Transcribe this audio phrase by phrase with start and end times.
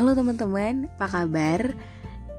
[0.00, 1.76] Halo teman-teman, apa kabar?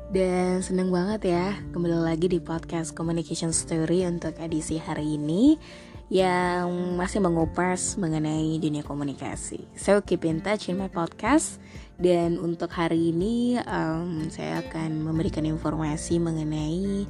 [0.10, 5.62] Dan seneng banget ya kembali lagi di podcast Communication Story untuk edisi hari ini
[6.10, 9.62] yang masih mengupas mengenai dunia komunikasi.
[9.78, 11.62] So keep in touch in my podcast
[12.02, 17.06] dan untuk hari ini um, saya akan memberikan informasi mengenai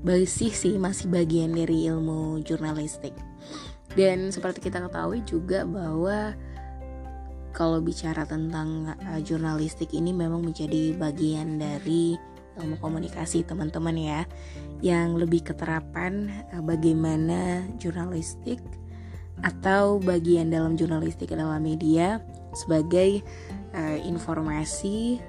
[0.00, 3.12] basi sih masih bagian dari ilmu jurnalistik.
[3.92, 6.32] Dan seperti kita ketahui juga bahwa
[7.54, 12.18] kalau bicara tentang uh, jurnalistik ini memang menjadi bagian dari
[12.58, 14.20] ilmu komunikasi teman-teman ya.
[14.82, 18.58] Yang lebih keterapan uh, bagaimana jurnalistik
[19.46, 22.18] atau bagian dalam jurnalistik adalah media
[22.54, 23.22] sebagai
[23.74, 25.22] uh, informasi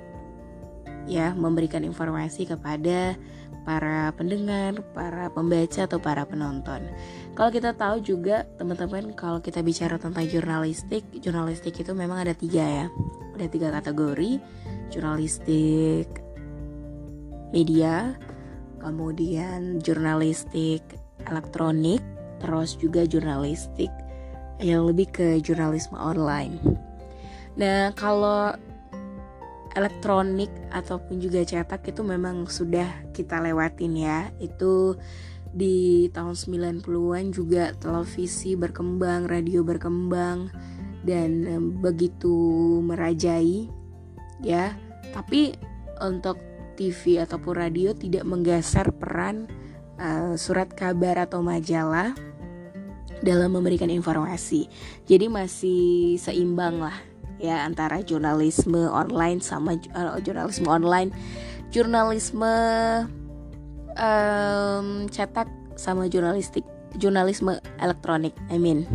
[1.05, 3.13] ya memberikan informasi kepada
[3.65, 6.85] para pendengar, para pembaca atau para penonton.
[7.33, 12.63] Kalau kita tahu juga teman-teman kalau kita bicara tentang jurnalistik, jurnalistik itu memang ada tiga
[12.63, 12.87] ya,
[13.33, 14.39] ada tiga kategori,
[14.93, 16.07] jurnalistik
[17.51, 18.13] media,
[18.79, 20.85] kemudian jurnalistik
[21.25, 21.99] elektronik,
[22.37, 23.89] terus juga jurnalistik
[24.61, 26.61] yang lebih ke jurnalisme online.
[27.57, 28.55] Nah kalau
[29.75, 34.31] elektronik ataupun juga cetak itu memang sudah kita lewatin ya.
[34.39, 34.95] Itu
[35.55, 40.51] di tahun 90-an juga televisi berkembang, radio berkembang
[41.03, 41.45] dan
[41.83, 42.33] begitu
[42.81, 43.67] merajai
[44.41, 44.73] ya.
[45.11, 45.55] Tapi
[46.03, 46.39] untuk
[46.75, 49.47] TV ataupun radio tidak menggeser peran
[49.95, 52.11] uh, surat kabar atau majalah
[53.23, 54.67] dalam memberikan informasi.
[55.07, 61.09] Jadi masih seimbang lah ya antara jurnalisme online sama uh, jurnalisme online.
[61.73, 62.53] Jurnalisme
[63.97, 66.63] um, cetak sama jurnalistik
[66.95, 68.87] jurnalisme elektronik I mean.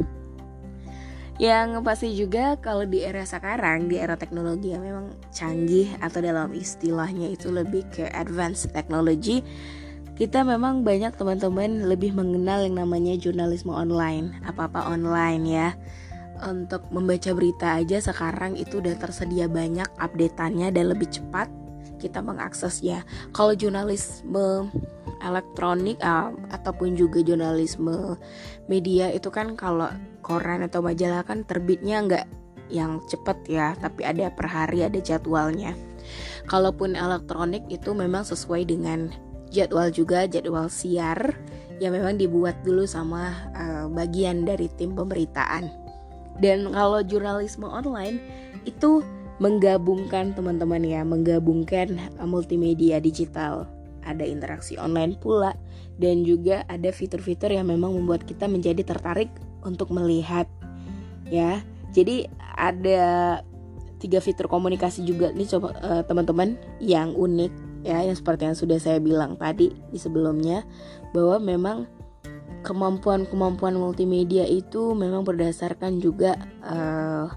[1.40, 6.52] Yang pasti juga kalau di era sekarang di era teknologi yang memang canggih atau dalam
[6.52, 9.40] istilahnya itu lebih ke advanced technology
[10.20, 15.68] kita memang banyak teman-teman lebih mengenal yang namanya jurnalisme online apa-apa online ya
[16.46, 21.48] untuk membaca berita aja sekarang itu udah tersedia banyak updateannya dan lebih cepat
[22.00, 23.04] kita mengaksesnya.
[23.36, 24.72] Kalau jurnalisme
[25.20, 28.16] elektronik uh, ataupun juga jurnalisme
[28.72, 29.92] media itu kan kalau
[30.24, 32.26] koran atau majalah kan terbitnya nggak
[32.72, 35.76] yang cepet ya, tapi ada per hari ada jadwalnya.
[36.48, 39.12] Kalaupun elektronik itu memang sesuai dengan
[39.50, 41.36] jadwal juga jadwal siar
[41.82, 45.79] yang memang dibuat dulu sama uh, bagian dari tim pemberitaan.
[46.40, 48.18] Dan kalau jurnalisme online
[48.64, 49.04] itu
[49.40, 53.68] menggabungkan teman-teman ya, menggabungkan uh, multimedia digital.
[54.00, 55.52] Ada interaksi online pula
[56.00, 59.28] dan juga ada fitur-fitur yang memang membuat kita menjadi tertarik
[59.60, 60.48] untuk melihat
[61.28, 61.60] ya.
[61.92, 62.24] Jadi
[62.56, 63.40] ada
[64.00, 67.52] tiga fitur komunikasi juga nih coba uh, teman-teman yang unik
[67.84, 70.64] ya yang seperti yang sudah saya bilang tadi di sebelumnya
[71.12, 71.84] bahwa memang
[72.62, 77.30] kemampuan-kemampuan multimedia itu memang berdasarkan juga uh,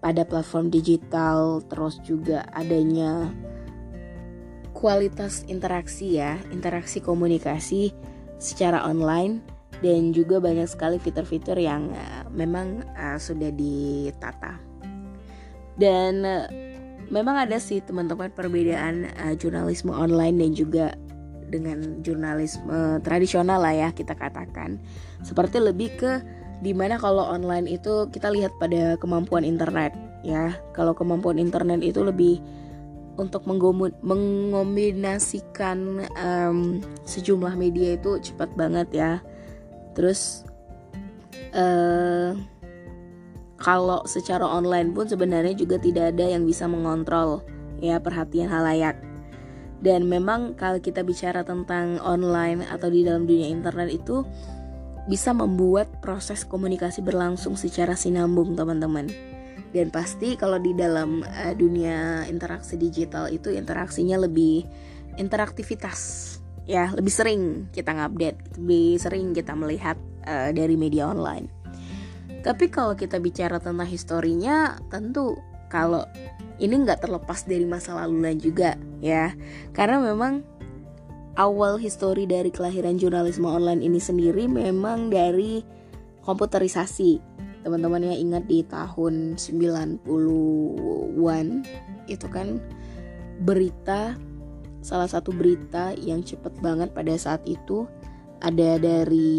[0.00, 3.32] pada platform digital terus juga adanya
[4.72, 7.92] kualitas interaksi ya interaksi komunikasi
[8.40, 9.44] secara online
[9.80, 14.60] dan juga banyak sekali fitur-fitur yang uh, memang uh, sudah ditata.
[15.80, 16.48] Dan uh,
[17.08, 20.86] memang ada sih teman-teman perbedaan uh, jurnalisme online dan juga
[21.50, 24.78] dengan jurnalisme tradisional lah ya kita katakan.
[25.26, 26.22] Seperti lebih ke
[26.60, 30.54] di mana kalau online itu kita lihat pada kemampuan internet ya.
[30.72, 32.40] Kalau kemampuan internet itu lebih
[33.18, 39.20] untuk mengombinasikan um, sejumlah media itu cepat banget ya.
[39.92, 40.46] Terus
[41.52, 42.32] uh,
[43.60, 47.44] kalau secara online pun sebenarnya juga tidak ada yang bisa mengontrol
[47.80, 49.09] ya perhatian halayak
[49.80, 54.24] dan memang kalau kita bicara tentang online atau di dalam dunia internet itu
[55.08, 59.08] bisa membuat proses komunikasi berlangsung secara sinambung teman-teman.
[59.70, 64.66] Dan pasti kalau di dalam uh, dunia interaksi digital itu interaksinya lebih
[65.16, 66.28] interaktivitas
[66.70, 69.96] ya lebih sering kita ngupdate lebih sering kita melihat
[70.26, 71.48] uh, dari media online.
[72.40, 75.36] Tapi kalau kita bicara tentang historinya tentu
[75.68, 76.04] kalau
[76.60, 79.32] ini nggak terlepas dari masa lalunya juga ya.
[79.72, 80.44] Karena memang
[81.40, 85.64] awal histori dari kelahiran jurnalisme online ini sendiri memang dari
[86.22, 87.32] komputerisasi.
[87.60, 91.48] Teman-teman yang ingat di tahun 90-an
[92.08, 92.56] itu kan
[93.44, 94.16] berita
[94.80, 97.84] salah satu berita yang cepet banget pada saat itu
[98.40, 99.36] ada dari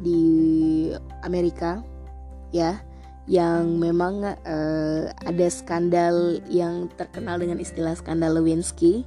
[0.00, 0.22] di
[1.20, 1.84] Amerika
[2.48, 2.80] ya
[3.28, 9.04] yang memang uh, ada skandal yang terkenal dengan istilah skandal Lewinsky.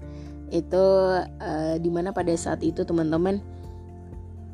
[0.53, 0.85] Itu
[1.25, 3.41] uh, di mana pada saat itu teman-teman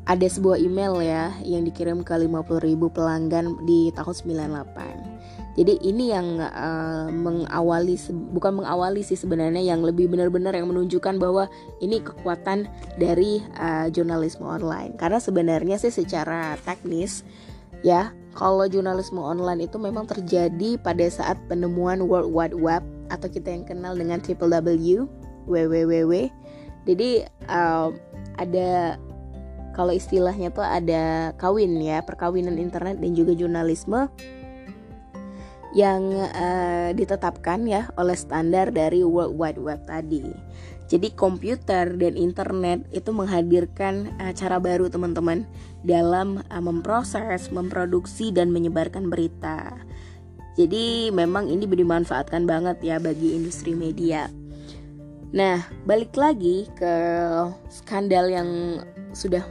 [0.08, 4.16] ada sebuah email ya yang dikirim ke 50 ribu pelanggan di tahun
[4.64, 5.18] 98
[5.58, 7.98] jadi ini yang uh, mengawali
[8.30, 11.50] bukan mengawali sih sebenarnya yang lebih benar-benar yang menunjukkan bahwa
[11.82, 12.70] ini kekuatan
[13.02, 14.94] dari uh, jurnalisme online.
[15.02, 17.26] Karena sebenarnya sih secara teknis
[17.82, 23.50] ya kalau jurnalisme online itu memang terjadi pada saat penemuan World Wide Web atau kita
[23.50, 25.10] yang kenal dengan triple W,
[25.50, 26.14] www.
[26.86, 27.98] Jadi um,
[28.38, 29.02] ada
[29.74, 34.06] kalau istilahnya tuh ada kawin ya, perkawinan internet dan juga jurnalisme
[35.74, 40.30] yang uh, ditetapkan ya oleh standar dari World Wide Web tadi.
[40.88, 45.44] Jadi komputer dan internet itu menghadirkan uh, cara baru teman-teman
[45.84, 49.76] dalam uh, memproses, memproduksi dan menyebarkan berita.
[50.56, 54.32] Jadi memang ini dimanfaatkan banget ya bagi industri media.
[55.36, 56.94] Nah, balik lagi ke
[57.68, 58.80] skandal yang
[59.12, 59.44] sudah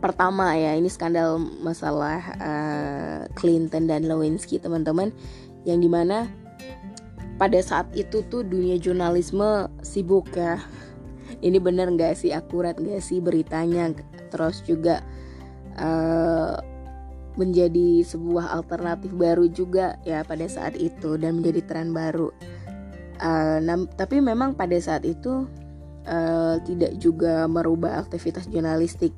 [0.00, 5.12] pertama ya, ini skandal masalah uh, Clinton dan Lewinsky teman-teman,
[5.68, 6.26] yang di mana
[7.42, 10.62] pada saat itu tuh dunia jurnalisme sibuk ya.
[11.42, 12.30] Ini bener nggak sih?
[12.30, 13.90] Akurat nggak sih beritanya?
[14.30, 15.02] Terus juga
[15.74, 16.54] uh,
[17.34, 22.30] menjadi sebuah alternatif baru juga ya pada saat itu dan menjadi tren baru.
[23.18, 25.50] Uh, nah, tapi memang pada saat itu
[26.06, 29.10] uh, tidak juga merubah aktivitas jurnalistik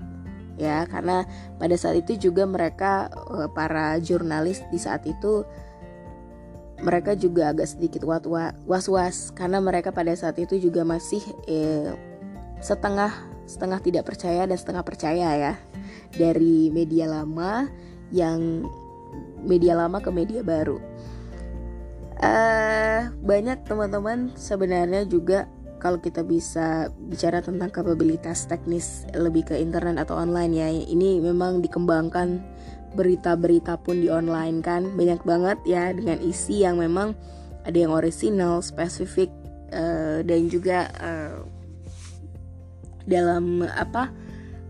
[0.57, 0.89] ya.
[0.89, 1.29] Karena
[1.61, 3.13] pada saat itu juga mereka
[3.53, 5.45] para jurnalis di saat itu
[6.85, 8.05] mereka juga agak sedikit
[8.69, 11.97] was-was karena mereka pada saat itu juga masih eh,
[12.61, 13.11] setengah
[13.49, 15.55] setengah tidak percaya dan setengah percaya ya
[16.17, 17.69] dari media lama
[18.13, 18.69] yang
[19.45, 20.81] media lama ke media baru.
[22.25, 25.51] Uh, banyak teman-teman sebenarnya juga
[25.83, 31.61] kalau kita bisa bicara tentang kapabilitas teknis lebih ke internet atau online ya ini memang
[31.61, 32.41] dikembangkan
[32.95, 37.13] berita-berita pun di online kan banyak banget ya dengan isi yang memang
[37.65, 39.33] ada yang original, spesifik
[39.73, 41.43] uh, dan juga uh,
[43.05, 44.13] dalam apa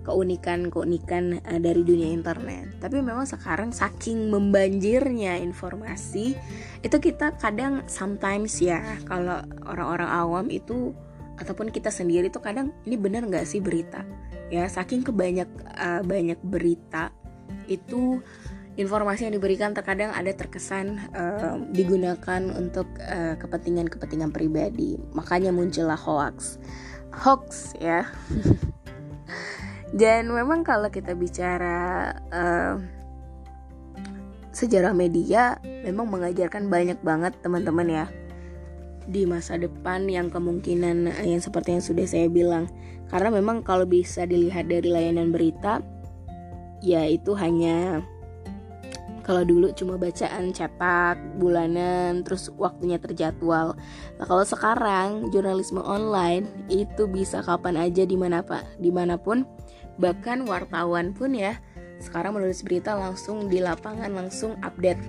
[0.04, 2.78] keunikan-keunikan uh, dari dunia internet.
[2.78, 6.36] Tapi memang sekarang saking membanjirnya informasi,
[6.84, 10.94] itu kita kadang sometimes ya kalau orang-orang awam itu
[11.34, 14.06] ataupun kita sendiri tuh kadang ini benar nggak sih berita
[14.54, 17.10] ya saking kebanyak uh, banyak berita
[17.66, 18.20] itu
[18.74, 24.98] informasi yang diberikan terkadang ada terkesan uh, digunakan untuk uh, kepentingan-kepentingan pribadi.
[25.14, 26.58] Makanya muncullah hoax.
[27.14, 28.08] Hoax ya.
[29.94, 32.82] Dan memang kalau kita bicara uh,
[34.54, 38.06] sejarah media memang mengajarkan banyak banget teman-teman ya
[39.04, 42.70] di masa depan yang kemungkinan yang seperti yang sudah saya bilang
[43.10, 45.82] karena memang kalau bisa dilihat dari layanan berita
[46.84, 48.04] ya itu hanya
[49.24, 53.72] kalau dulu cuma bacaan cetak bulanan terus waktunya terjadwal.
[54.20, 58.76] Nah kalau sekarang jurnalisme online itu bisa kapan aja di mana pak?
[58.76, 59.48] Di mana pun
[59.96, 61.56] bahkan wartawan pun ya
[62.04, 65.00] sekarang menulis berita langsung di lapangan langsung update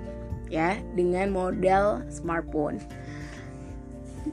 [0.48, 2.80] ya dengan model smartphone.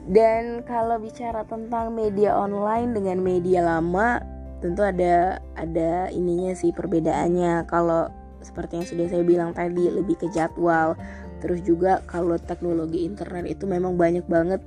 [0.09, 4.23] Dan kalau bicara tentang media online dengan media lama
[4.63, 7.67] tentu ada ada ininya sih perbedaannya.
[7.67, 8.07] Kalau
[8.39, 10.95] seperti yang sudah saya bilang tadi lebih ke jadwal.
[11.43, 14.63] Terus juga kalau teknologi internet itu memang banyak banget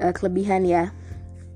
[0.00, 0.88] uh, kelebihan ya.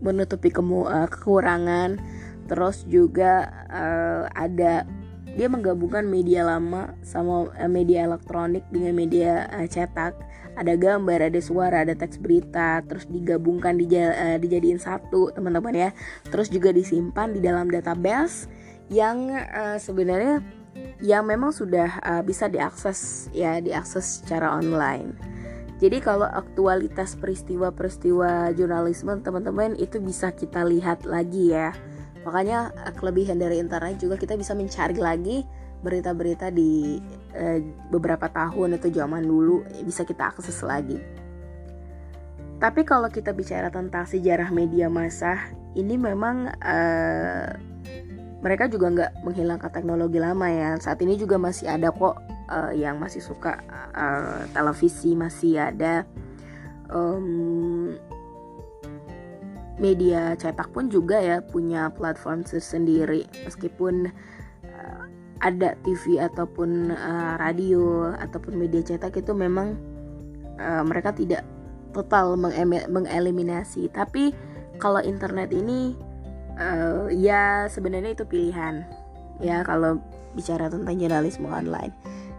[0.04, 1.96] Menutupi kemu uh, kekurangan.
[2.44, 4.84] Terus juga uh, ada
[5.38, 10.18] dia menggabungkan media lama sama uh, media elektronik dengan media uh, cetak
[10.58, 15.90] ada gambar, ada suara, ada teks berita, terus digabungkan uh, dijadiin satu, teman-teman ya.
[16.26, 18.50] Terus juga disimpan di dalam database
[18.90, 19.30] yang
[19.78, 20.42] sebenarnya
[20.98, 25.12] yang memang sudah bisa diakses ya, diakses secara online.
[25.78, 31.70] Jadi kalau aktualitas peristiwa-peristiwa jurnalisme teman-teman itu bisa kita lihat lagi ya.
[32.28, 35.40] Makanya kelebihan dari internet juga kita bisa mencari lagi
[35.80, 37.00] berita-berita di
[37.32, 41.00] eh, beberapa tahun atau zaman dulu bisa kita akses lagi.
[42.60, 45.40] Tapi kalau kita bicara tentang sejarah media massa,
[45.72, 47.48] ini memang eh,
[48.44, 50.76] mereka juga nggak menghilangkan teknologi lama ya.
[50.76, 52.20] Saat ini juga masih ada kok
[52.52, 53.56] eh, yang masih suka
[53.96, 56.04] eh, televisi, masih ada
[56.92, 57.94] um,
[59.78, 64.10] media cetak pun juga ya punya platform sendiri meskipun
[65.38, 69.78] ada TV ataupun uh, radio ataupun media cetak itu memang
[70.58, 71.46] uh, mereka tidak
[71.94, 72.34] total
[72.90, 73.90] mengeliminasi.
[73.90, 74.34] Tapi
[74.82, 75.94] kalau internet ini
[76.58, 78.82] uh, ya sebenarnya itu pilihan.
[79.38, 80.02] Ya kalau
[80.34, 81.94] bicara tentang jurnalisme online.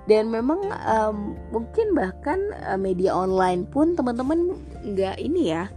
[0.10, 5.69] Dan memang um, mungkin bahkan uh, media online pun teman-teman nggak ini ya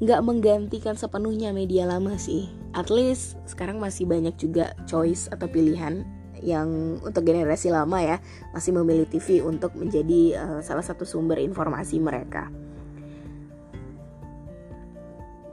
[0.00, 6.08] nggak menggantikan sepenuhnya media lama sih at least sekarang masih banyak juga choice atau pilihan
[6.40, 8.16] yang untuk generasi lama ya
[8.56, 12.48] masih memilih TV untuk menjadi uh, salah satu sumber informasi mereka.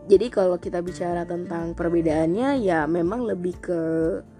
[0.08, 3.80] Jadi kalau kita bicara tentang perbedaannya ya memang lebih ke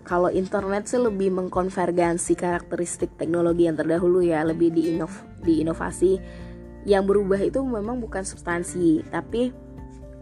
[0.08, 5.12] kalau internet sih lebih mengkonvergensi karakteristik teknologi yang terdahulu ya, lebih di inov
[5.44, 6.16] di inovasi
[6.88, 9.52] yang berubah itu memang bukan substansi, tapi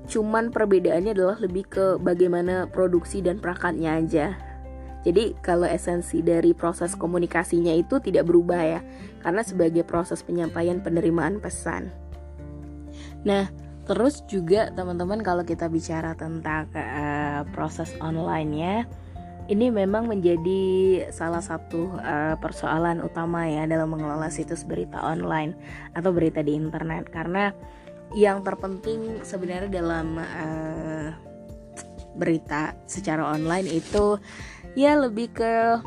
[0.05, 4.27] cuman perbedaannya adalah lebih ke bagaimana produksi dan perangkatnya aja.
[5.05, 8.81] Jadi kalau esensi dari proses komunikasinya itu tidak berubah ya,
[9.21, 11.93] karena sebagai proses penyampaian penerimaan pesan.
[13.21, 13.45] Nah,
[13.85, 18.77] terus juga teman-teman kalau kita bicara tentang uh, proses online ya,
[19.45, 20.61] ini memang menjadi
[21.13, 25.53] salah satu uh, persoalan utama ya dalam mengelola situs berita online
[25.93, 27.53] atau berita di internet karena
[28.13, 31.09] yang terpenting sebenarnya dalam uh,
[32.15, 34.21] berita secara online itu
[34.77, 35.79] ya lebih ke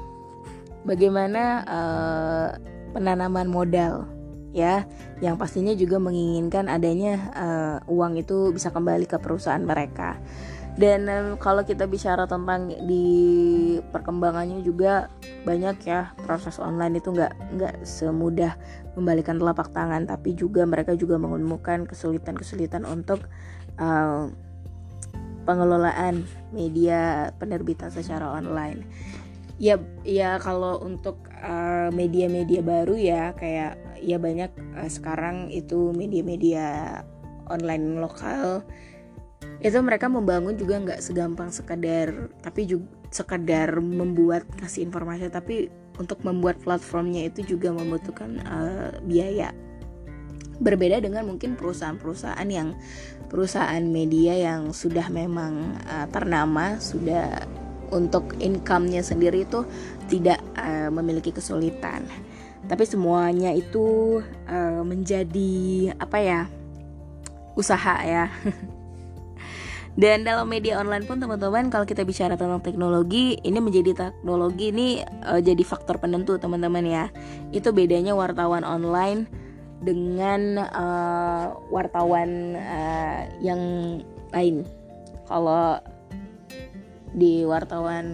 [0.82, 2.48] bagaimana uh,
[2.96, 4.08] penanaman modal
[4.50, 4.88] ya.
[5.18, 10.18] Yang pastinya juga menginginkan adanya uh, uang itu bisa kembali ke perusahaan mereka
[10.78, 13.06] dan um, kalau kita bicara tentang di
[13.90, 15.10] perkembangannya juga
[15.42, 18.54] banyak ya proses online itu nggak nggak semudah
[18.94, 23.26] membalikan telapak tangan tapi juga mereka juga menemukan kesulitan-kesulitan untuk
[23.82, 24.30] uh,
[25.42, 26.22] pengelolaan
[26.54, 28.86] media penerbitan secara online.
[29.58, 35.90] Ya ya kalau untuk eh, media-media uh, baru ya kayak ya banyak uh, sekarang itu
[35.90, 37.00] media-media
[37.50, 38.62] online lokal
[39.58, 46.22] itu mereka membangun juga nggak segampang sekadar tapi juga sekadar membuat kasih informasi tapi untuk
[46.22, 49.50] membuat platformnya itu juga membutuhkan uh, biaya.
[50.58, 52.74] Berbeda dengan mungkin perusahaan-perusahaan yang
[53.26, 57.46] perusahaan media yang sudah memang uh, ternama sudah
[57.90, 59.66] untuk income-nya sendiri itu
[60.06, 62.06] tidak uh, memiliki kesulitan.
[62.66, 66.40] Tapi semuanya itu uh, menjadi apa ya
[67.58, 68.30] usaha ya
[69.98, 75.02] Dan dalam media online pun teman-teman kalau kita bicara tentang teknologi, ini menjadi teknologi ini
[75.26, 77.04] uh, jadi faktor penentu teman-teman ya.
[77.50, 79.26] Itu bedanya wartawan online
[79.82, 83.58] dengan uh, wartawan uh, yang
[84.30, 84.62] lain.
[85.26, 85.82] Kalau
[87.18, 88.06] di wartawan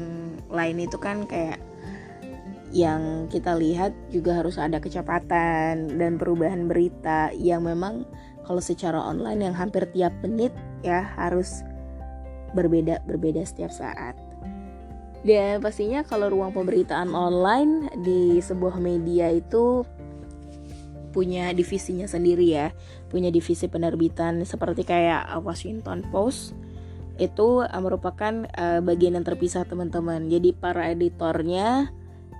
[0.49, 1.61] lain itu kan kayak
[2.73, 8.09] yang kita lihat juga harus ada kecepatan dan perubahan berita yang memang
[8.49, 10.50] kalau secara online yang hampir tiap menit
[10.83, 11.62] ya harus
[12.54, 14.14] berbeda berbeda setiap saat.
[15.25, 19.82] Dan pastinya kalau ruang pemberitaan online di sebuah media itu
[21.11, 22.70] punya divisinya sendiri ya.
[23.08, 26.52] Punya divisi penerbitan seperti kayak Washington Post
[27.14, 30.26] itu uh, merupakan uh, bagian yang terpisah teman-teman.
[30.28, 31.88] Jadi para editornya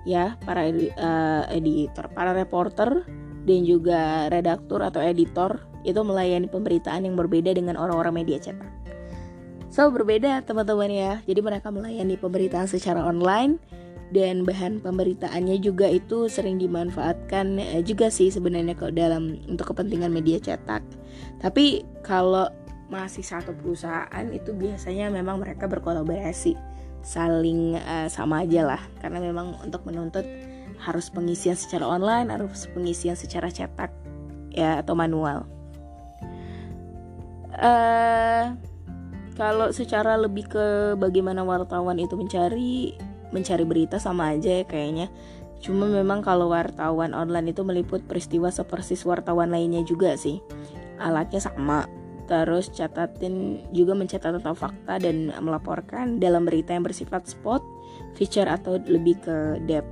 [0.05, 3.03] ya para edi uh, editor para reporter
[3.45, 8.69] dan juga redaktur atau editor itu melayani pemberitaan yang berbeda dengan orang-orang media cetak
[9.75, 13.59] so berbeda teman-teman ya jadi mereka melayani pemberitaan secara online
[14.15, 20.13] dan bahan pemberitaannya juga itu sering dimanfaatkan eh, juga sih sebenarnya kalau dalam untuk kepentingan
[20.13, 20.85] media cetak.
[21.41, 22.47] Tapi kalau
[22.87, 26.53] masih satu perusahaan itu biasanya memang mereka berkolaborasi
[27.01, 30.25] saling uh, sama aja lah karena memang untuk menuntut
[30.81, 33.89] harus pengisian secara online harus pengisian secara cetak
[34.53, 35.49] ya atau manual.
[37.57, 38.53] Uh,
[39.35, 42.95] kalau secara lebih ke bagaimana wartawan itu mencari
[43.35, 45.11] mencari berita sama aja ya kayaknya.
[45.59, 50.39] Cuma memang kalau wartawan online itu meliput peristiwa seperti wartawan lainnya juga sih.
[50.99, 51.83] Alatnya sama.
[52.25, 57.61] Terus catatin juga mencatat tentang fakta dan melaporkan dalam berita yang bersifat spot
[58.17, 59.91] feature atau lebih ke depth.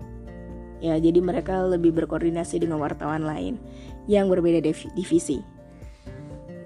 [0.84, 3.60] Ya jadi mereka lebih berkoordinasi dengan wartawan lain
[4.08, 4.64] yang berbeda
[4.98, 5.40] divisi.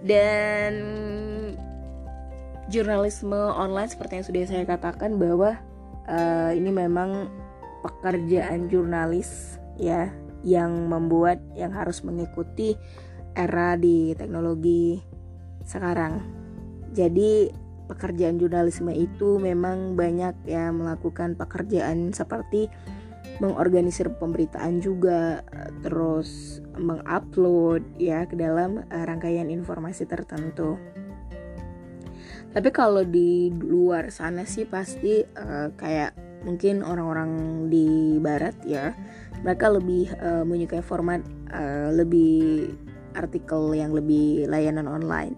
[0.08, 0.74] Dan
[2.68, 5.56] jurnalisme online seperti yang sudah saya katakan bahwa
[6.08, 7.32] uh, ini memang
[7.84, 10.12] pekerjaan jurnalis ya
[10.44, 12.76] yang membuat yang harus mengikuti
[13.38, 15.00] era di teknologi
[15.64, 16.24] sekarang.
[16.92, 17.52] Jadi
[17.88, 22.68] pekerjaan jurnalisme itu memang banyak ya melakukan pekerjaan seperti
[23.38, 25.46] mengorganisir pemberitaan juga
[25.86, 30.76] terus mengupload ya ke dalam uh, rangkaian informasi tertentu
[32.58, 37.30] tapi kalau di luar sana sih pasti uh, kayak mungkin orang-orang
[37.70, 38.98] di barat ya
[39.46, 41.22] mereka lebih uh, menyukai format
[41.54, 42.74] uh, lebih
[43.14, 45.38] artikel yang lebih layanan online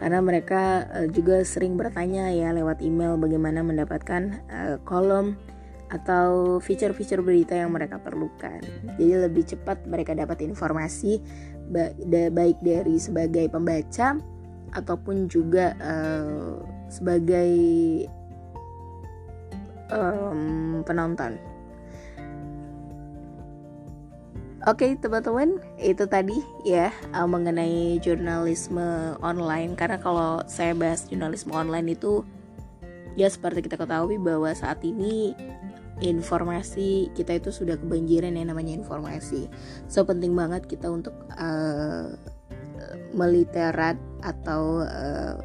[0.00, 5.36] karena mereka uh, juga sering bertanya ya lewat email bagaimana mendapatkan uh, kolom
[5.92, 8.58] atau fitur-fitur berita yang mereka perlukan.
[8.98, 11.22] Jadi lebih cepat mereka dapat informasi
[12.34, 14.18] baik dari sebagai pembaca
[14.74, 16.58] ataupun juga uh,
[16.90, 17.52] sebagai
[19.90, 21.38] um, penonton.
[24.64, 31.52] Oke okay, teman-teman itu tadi ya uh, mengenai jurnalisme online karena kalau saya bahas jurnalisme
[31.52, 32.24] online itu
[33.12, 35.36] ya seperti kita ketahui bahwa saat ini
[36.00, 39.46] informasi kita itu sudah kebanjiran yang namanya informasi
[39.86, 42.10] so penting banget kita untuk uh,
[43.14, 45.38] meliterat atau uh,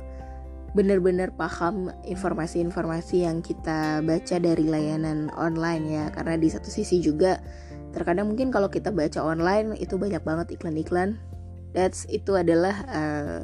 [0.78, 6.06] benar-benar paham informasi-informasi yang kita baca dari layanan online ya.
[6.14, 7.42] Karena di satu sisi juga
[7.90, 11.18] terkadang mungkin kalau kita baca online itu banyak banget iklan-iklan.
[11.74, 13.42] That's itu adalah uh,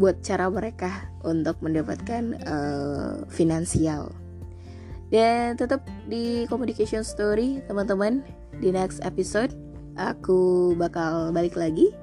[0.00, 4.12] buat cara mereka untuk mendapatkan uh, finansial.
[5.12, 8.24] Dan tetap di communication story teman-teman
[8.58, 9.54] di next episode
[9.94, 11.94] aku bakal balik lagi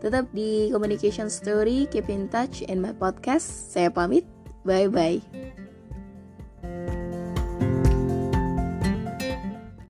[0.00, 3.72] tetap di communication story keep in touch in my podcast.
[3.72, 4.24] Saya pamit.
[4.60, 5.59] Bye bye